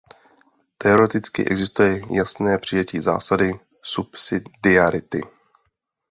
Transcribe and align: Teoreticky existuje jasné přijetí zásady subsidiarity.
Teoreticky 0.77 1.43
existuje 1.45 2.01
jasné 2.15 2.57
přijetí 2.57 2.99
zásady 2.99 3.59
subsidiarity. 3.81 5.21